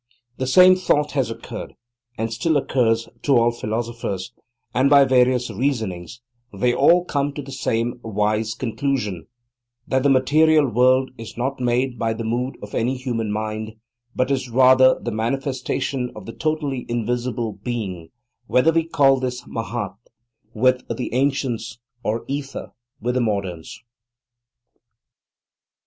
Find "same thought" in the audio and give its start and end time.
0.47-1.11